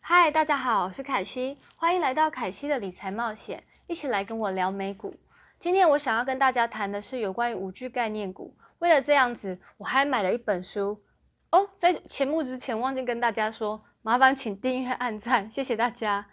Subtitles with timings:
[0.00, 5.14] 嗨，大家好，我是凯西，欢迎来到凯西的理财冒险，一起来跟我聊美股。
[5.58, 8.56] 今天我想要跟大家谈的是有关于五 G 概念股。
[8.80, 11.02] 为了这样子，我还买了一本书
[11.50, 11.70] 哦。
[11.76, 16.26] 在节目之前忘记跟大家说，麻烦请订阅、按赞，谢谢大家。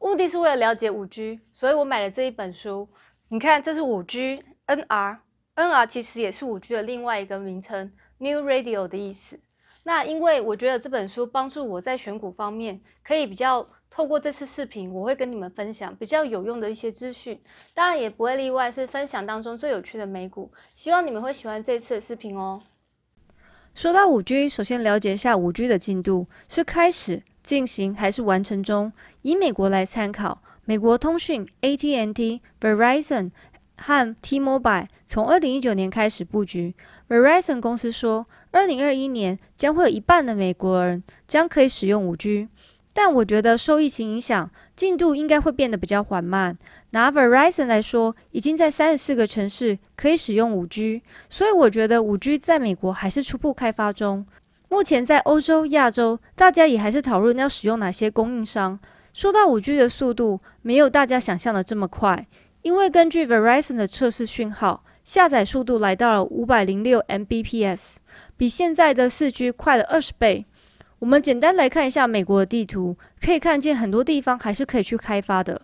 [0.00, 2.88] 目的是为了了解五 G，所以我买了这一本书。
[3.28, 9.40] 你看，这是五 G NR，NR 其实也是五 G 的另外一个名称，New Radio 的意思。
[9.82, 17.40] 那因为我觉得这本书帮助我在选股方面，可以比较透过这次视频，我会跟你们分享比较有用的一些资讯。
[17.72, 20.50] 当然也不会例外，是分享当中最有趣的美股。
[20.74, 22.60] 希望你们会喜欢这次的视频哦。
[23.74, 28.92] 说到五 G，首先了解一下五 G 的进度是开始进行还是完成中。
[29.22, 33.30] 以美国来参考，美国通讯 AT&T、Verizon
[33.78, 36.74] 和 T-Mobile 从二零一九年开始布局。
[37.08, 38.26] Verizon 公司说。
[38.52, 42.48] 二零二一年将会有一半的美国人将可以使用五 G，
[42.94, 46.56] 但我觉得受疫情影响，进度应该会变得比较缓慢。
[46.90, 54.24] 拿 Verizon 来说，已经在三十四个城市可以使用五 G，所以我觉得五 G 在美国还是初步开发中。
[54.70, 58.78] 目前在欧洲、亚洲，大家也还是讨论要使用哪些供应商。
[59.12, 62.26] 说到五 G 的速度，没有大家想象的这么快，
[62.66, 64.82] 因为根据 Verizon 的测试讯号。
[65.04, 67.98] 下载速度来到了五百零六 Mbps，
[68.36, 70.44] 比现在的四 G 快了二十倍。
[70.98, 75.62] 我们简单来看一下美国的地图，可以看见很多地方还是可以去开发的。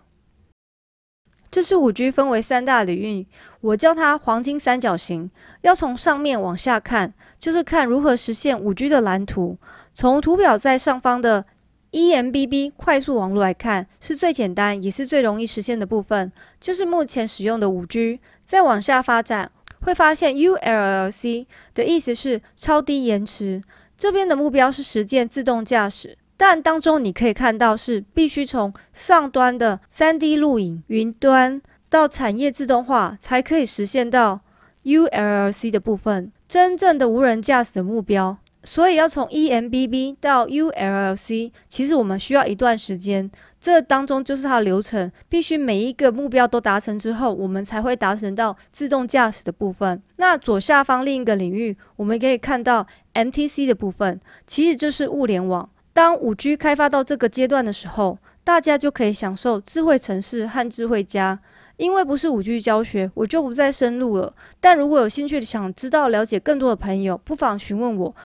[1.51, 3.27] 这是五 G 分为三大领域，
[3.59, 5.29] 我叫它黄金三角形。
[5.63, 9.57] 要从上面往下看，就是看如何实现五 G 的蓝图。
[9.93, 11.45] 从图表在上方的
[11.93, 18.19] eMBB 快速网络来看，是最简单也是最容易实现的部分，就是目前使用的五 G。
[18.45, 23.61] 再往下发展，会发现 ULLC 的意思是超低延迟。
[23.95, 34.41] 这边的目标是实践自动驾驶，但当中你可以看到是必须从上端的 3D 录影、云端到产业自动化，才可以实现到
[34.83, 38.37] ULLC 的部分，真正的无人驾驶的目标。
[38.63, 43.29] 所以要从 eMBB 到 ULLC，其实我们需要一段时间。
[43.59, 50.01] 这当中就是它的流程，必须每一个目标都达成之后，我们才会达成到自动驾驶的部分。
[50.17, 55.69] 那左下方另一个领域，我们可以看到 MTC 的部分，其实就是物联网。
[55.93, 61.39] 当五 G 开发到这个阶段的时候，大家就可以享受智慧城市和智慧家。
[61.77, 64.33] 因为不是五 G 教学，我就不再深入了。
[64.59, 68.15] 但如果有兴趣想知道了解更多的朋友，不妨询问我。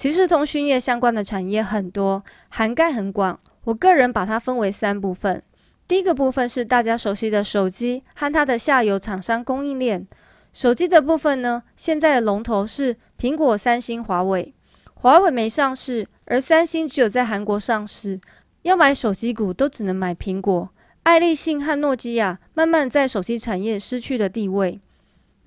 [0.00, 3.38] 其实通讯业相关的产业很多，涵盖很广。
[3.64, 5.42] 我个人把它分为三部分。
[5.86, 10.08] 第一个部分是大家熟悉的手机和它的下游厂商供应链。
[10.54, 14.54] 手机的部分呢，现在的龙头是苹果、三星、华为。
[14.94, 18.18] 华为没上市，而三星只有在韩国上市。
[18.62, 20.70] 要买手机股都只能买苹果。
[21.02, 24.80] 爱立信和诺基亚慢慢在手机产业失去了地位。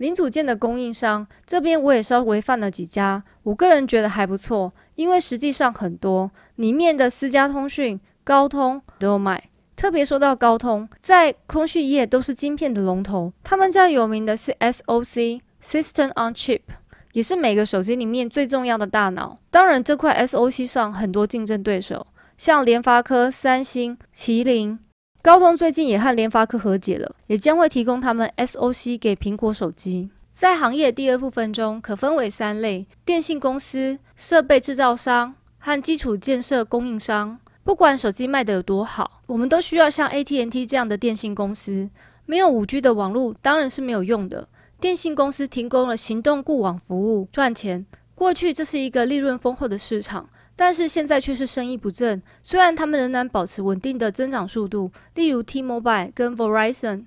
[0.03, 7.97] 零组件的供应商这边我也稍微放了几家，我个人觉得还不错，因为实际上很多里面的私家通讯。
[8.25, 13.31] 高通都有买，特别说到高通，在通讯业都是晶片的龙头。
[13.43, 16.61] 他们家有名的是 SOC（System on Chip），
[17.13, 19.37] 也是每个手机里面最重要的大脑。
[19.49, 24.79] 当然，这块 SOC 上很多竞争对手，像联发科、三星、麒麟。
[25.23, 30.09] 高通最近也和联发科和解了，也将会提供他们 SOC 给苹果手机。
[30.33, 37.39] 在行业第二部分中，可分为三类：电信公司、设备制造商和基础建设供应商。
[37.63, 41.89] 不管手机卖得有多好，我们都需要像 AT&T 这样的电信公司。
[42.25, 44.49] 没有 5G 的网络当然是没有用的。
[44.81, 47.85] 电信公司提供了行动固网服务，赚钱。
[48.13, 52.21] 过去这是一个利润丰厚的市场，但是现在却是生意不振。
[52.43, 57.05] 虽然他们仍然保持稳定的增长速度，例如 T-Mobile 跟 Verizon。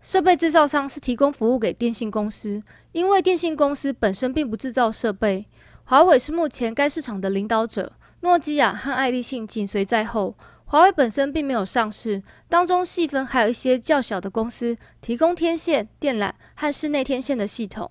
[0.00, 5.46] 设备制造商是提供服务给电信公司，因为电信公司本身并不制造设备。
[5.84, 7.92] 华为是目前该市场的领导者。
[8.20, 10.36] 诺基亚和爱立信紧随在后，
[10.66, 17.90] 华为本身并没有上市，当中细分还有一些较小的公司提供天线、电缆和室内天线的系统。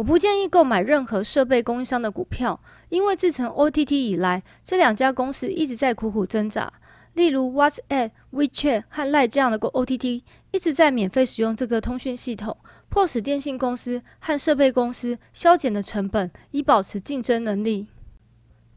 [0.00, 2.58] 我不建议购买任何设备供应商的股票，
[2.88, 6.72] 因为自从 OTT 以来，这两家公司一直在苦苦挣扎。
[7.12, 12.56] 例如 WhatsApp、WeChat 和 Line 这样的 OTT 一直在免费使用这个通讯系统，
[12.88, 17.88] 迫使电信公司和设备公司削减的成本，以保持竞争能力。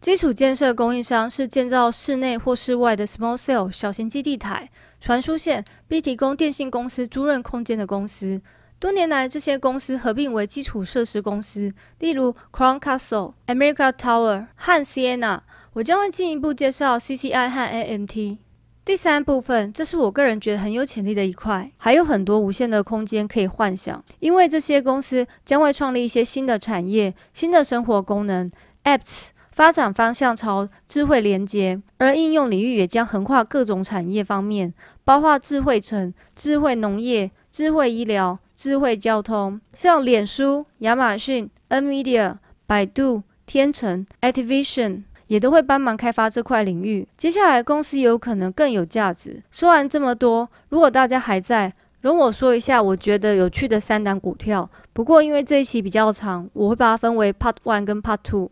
[0.02, 8.42] 基础建设供应商是建造室内或室外的 small cell 小型基地台、传输线，并提供电信公司租赁空间的公司。
[8.84, 15.40] 多年来，这些公司合并为基础设施公司，例如 Crown Castle、America Tower 和 Sienna。
[15.72, 18.40] 我将会进一步介绍 CCI 和 AMT。
[18.84, 28.52] 第三部分，这是我个人觉得很有潜力的一块，还有很多无限的空间可以幻想，因为这些公司将会创立一些新的产业、新的生活功能
[28.84, 34.74] ，Apps 发展方向朝智慧连接，而应用领域也将横跨各种产业方面，
[35.06, 38.38] 包括智慧城、智慧农业、智慧医疗。
[38.56, 47.08] 智慧交通，像脸书、亚马逊、NVIDIA、百度、天成、Activision 也都会帮忙开发这块领域。
[47.18, 49.42] 接下来公司有可能更有价值。
[49.50, 54.70] 说完这么多，如果大家还在，容我说一下我觉得有趣的三档股票。
[54.94, 58.52] 不过因为这一期比较长，我会把它分为 Part One 跟 Part Two。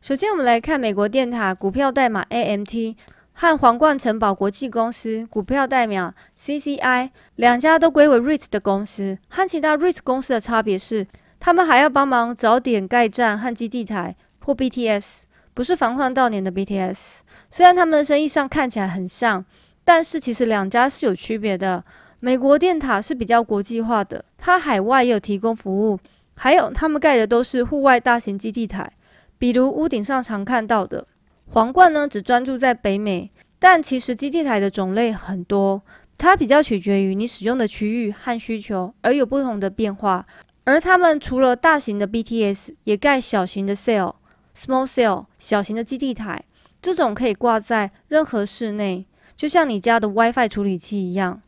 [0.00, 2.96] 首先，我们来看美国电塔股票代码 AMT。
[3.40, 11.06] 和皇冠城堡国际公司股票代码 CCI 两家都归为 REIT 的公司，和其他 REIT 公司的差别是，
[11.38, 15.22] 他们还要帮忙找点盖站和基地台或 BTS，
[15.54, 17.20] 不是防患到年的 BTS。
[17.48, 19.44] 虽然他们的生意上看起来很像，
[19.84, 21.84] 但是其实两家是有区别的。
[22.18, 26.00] 美国电塔是比较国际化的，它海外也有提供服务，
[26.34, 28.90] 还有他们盖的都是户外大型基地台，
[29.38, 31.06] 比如屋顶上常看到的。
[31.50, 35.82] 皇冠呢，只专注在北美，但其实基地台的种类很多，
[36.18, 40.26] 它比较取决于你使用的区域和需求而有不同的变化。
[40.64, 44.16] 而他们除了大型的 BTS，也盖小型的 cell、
[44.54, 46.44] small cell 小型的基地台，
[46.82, 51.40] 这种可以挂在任何室内，就像你家的 WiFi 处理器一样。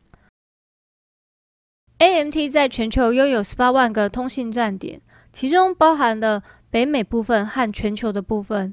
[1.99, 8.73] AMT 在全球拥有十八万个通信站点，其中包含了北美部分和全球的部分。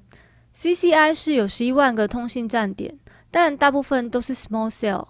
[0.59, 2.97] CCI 是有十一万个通信站点，
[3.29, 5.05] 但大部分都是 small cell，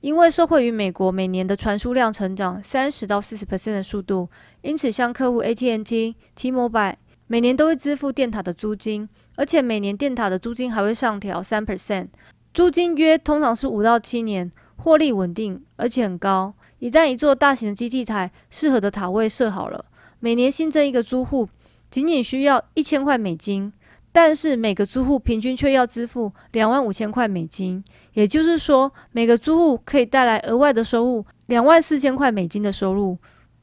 [0.00, 4.28] 因为受惠于美国每年的传输量成长三十到四十 percent 的速度，
[4.60, 6.94] 因此像客户 AT&T、T-Mobile
[7.26, 12.06] 每年都会支付电塔的租金，而且每年电塔的租金还会上调三 percent，
[12.54, 16.54] 租金约通常是五到七年，获利稳定而且很高。
[16.78, 19.84] 一旦一座大型的基地台适合的塔位设好了，
[20.20, 21.48] 每年新增一个租户，
[21.90, 23.72] 仅仅需要一千块美金。
[24.14, 27.82] 但是每个租户平均却要支付两万五千块美金，
[28.12, 33.16] 也就是说，每个租户可以带来额外的收入两万四千块美金的收入。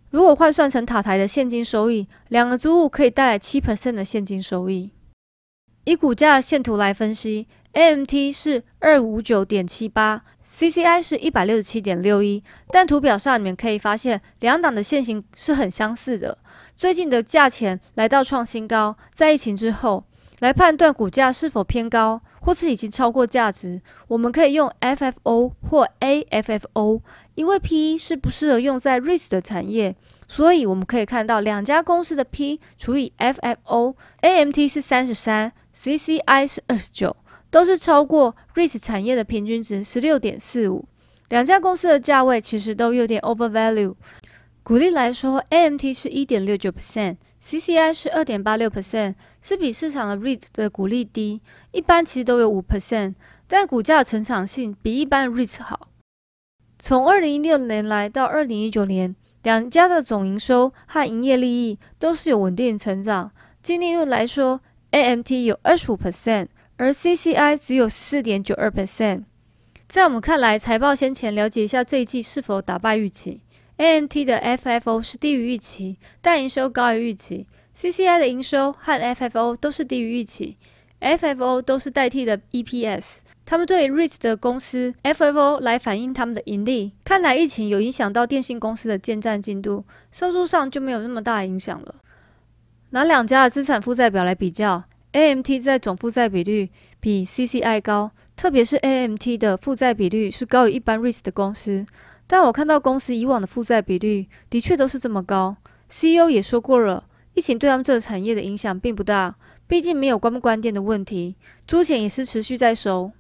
[0.10, 4.90] 如果换算成塔台的现金收益，两个租户可以带来七 percent 的现金收益。
[5.84, 12.44] 以股价线图来分析，AMT 是二五九点七八，CCI 是一百六十七点六一。
[12.72, 16.40] 但图表上你们可以发现，两档的线型是很相似的。
[16.76, 20.06] 最近的价钱来到创新高，在疫情之后。
[20.40, 27.02] 来判断股价是否偏高，或是已经超过价值，我们可以用 FFO 或 AFFO。
[27.36, 29.96] 因为 PE 是不适合用在 REIT 的产业，
[30.28, 37.16] 所以我们可以看到两家公司的 P 除以 FFO，AMT 是三十三，CCI 是二十九，
[37.50, 40.86] 都是超过 REIT 产业的平均值十六点四五。
[41.30, 43.96] 两家公司的价位其实都有点 overvalue。
[44.64, 51.42] 股利来说，AMT 是一点六九 percent CCI 是二点八六 percent，是比市场的 REIT 的股利低。
[51.72, 53.16] 一般其实都有五 percent，
[53.48, 55.90] 但股价的成长性比一般 REIT 好。
[56.78, 63.32] 从二零一六年来到二零一九年，两家的总营收和营业利益都是有稳定成长。
[63.62, 69.24] 净利润来说，AMT 有二十五 percent，而 CCI 只有四点九二 percent。
[69.88, 73.42] 在我们看来，财报先前了解一下这一季是否打败预期。
[73.80, 77.48] AMT 的 FFO 是低于预期，但营收高于预期。
[77.74, 80.58] CCI 的营收和 FFO 都是低于预期
[81.00, 83.20] ，FFO 都是代替的 EPS。
[83.46, 86.92] 他们对 REIT 的公司 FFO 来反映他们的盈利。
[87.06, 91.96] 看来疫情有影响到电信公司的建站进度，收入上就没有那么大影响了。
[92.90, 94.84] 拿两家的资产负债表来比较
[95.14, 96.70] ，AMT 在总负债比率
[97.00, 101.86] 比 CCI 高，特别是 AMT 的负债比率是高于一般 REIT 的公司。
[102.32, 105.56] 但我看到公司以往的负债比率的确都是这么高。
[105.90, 109.34] CEO 也说过了，疫情对他们这个产业的影响并不大，
[109.66, 113.12] 毕竟没有关不关店的问题，租钱也是持续在收。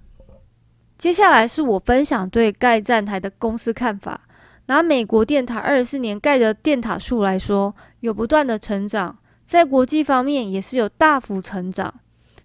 [0.95, 4.21] 接下来是我分享对盖站台的公司看法。
[4.67, 11.91] 拿美国电塔二十四年盖的电塔数来说，有不断的成长，在国际方面也是有大幅成长。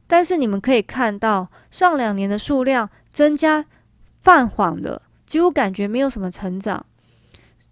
[0.07, 3.67] 但是你们可以看到，上两年的数量增加
[4.17, 5.03] 放缓了。
[5.27, 6.85] 几乎感觉没有什么成长。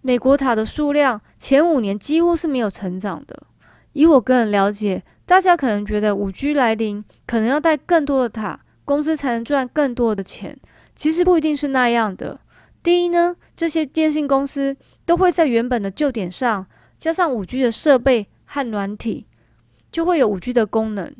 [0.00, 3.44] 美国塔的数量前五年几乎是没有成长的。
[3.92, 10.58] 以我个人了解，大家可能觉得五 G 来临，可能要带更多的塔，公司才能赚更多的钱。
[10.94, 12.40] 其实不一定是那样的。
[12.82, 16.66] 第一呢，这些电信公司都会在原本的旧点上
[16.98, 19.26] 加上五 G 的设备和软体，
[19.92, 21.14] 就会有五 G 的功能。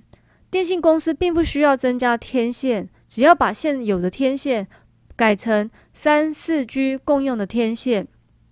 [0.51, 4.67] 电信公司并不需要增加天线，只要把现有的天线
[5.23, 8.09] 改成三四 G 共用的天线。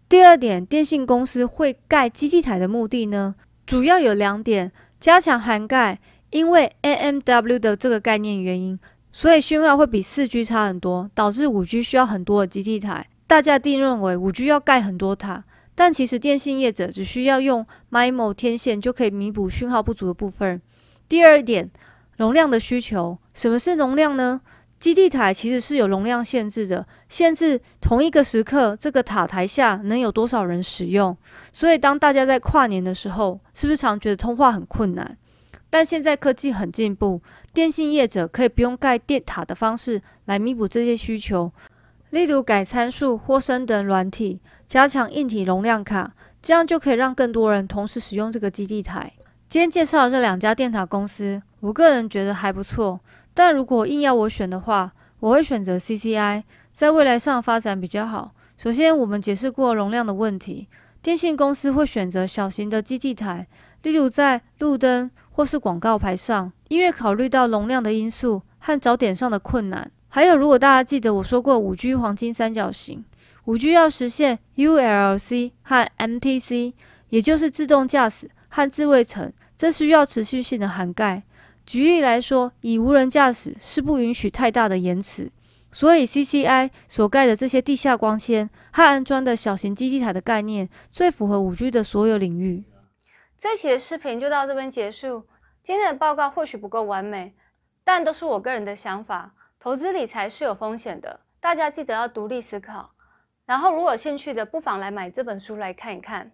[0.09, 3.35] 第二点，电信公司会盖基地台的目的呢，
[3.67, 5.99] 主要有两点：加强涵盖，
[6.31, 8.79] 因为 AMW 的这个概念原因。
[9.11, 13.05] 所以讯号会比四 G 差很多，导致五 G 需要很多的基地台。
[13.27, 15.43] 大家定认为五 G 要盖很多塔，
[15.75, 20.63] 但其实电信业者只需要用 MIMO 天线就可以弥补讯号不足的部分。
[21.09, 21.69] 第二点，
[22.17, 23.19] 容量的需求。
[23.35, 24.41] 什么是容量呢？
[24.81, 31.15] 基地台其实是有容量限制的，限制同一个时刻这个塔台下能有多少人使用。
[31.53, 35.19] 所以当大家在跨年的时候，是不是常觉得通话很困难？
[35.69, 37.21] 但现在科技很进步，
[37.53, 41.53] 电信业者可以不用盖电塔的方式来弥补这些需求，
[42.09, 49.13] 例如改参数或升等软体，加强硬体容量卡，这样就可以让更多人同时使用这个基地台。
[49.47, 52.99] 今天介绍的这两家电塔公司，我个人觉得还不错，
[53.35, 58.33] 但如果硬要我选的话，我会选择 CCI，在未来上发展比较好。
[58.57, 60.69] 首先，我们解释过容量的问题，
[61.01, 63.47] 电信公司会选择小型的基地台。
[63.83, 69.91] 例如在路灯或是广告牌上，因为考虑到容量的因素和找点上的困难。
[70.09, 73.03] 还有，如果大家记得我说过五 G 黄金三角形，
[73.47, 76.75] 五 G 要实现 ULC 和 MTC，
[77.09, 81.23] 也就是自动驾驶和智慧城，这需要持续性的涵盖。
[81.71, 85.31] 举例来说，以无人驾驶是不允许太大的延迟，
[85.71, 92.65] 所以 CCI 所盖的这些地下光纤和安装的小型基地台的概念，最符合五 G 的所有领域。
[93.39, 95.29] 这期的视频就到这边结束。
[95.63, 97.37] 今天的报告或许不够完美，
[97.85, 99.33] 但都是我个人的想法。
[99.61, 102.91] 投资理财是有风险的，大家记得要独立思考。
[103.47, 106.33] 然后，如果有兴趣的，不妨来买这本书来看一看。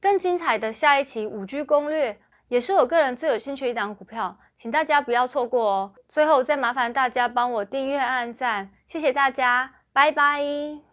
[0.00, 2.18] 更精彩的下一期五 G 攻略，
[2.48, 5.92] 也是我个人最有兴趣一档股票，请大家不要错过哦。
[6.08, 10.87] 最后，再麻烦大家帮我订阅、按赞，谢谢大家，拜拜。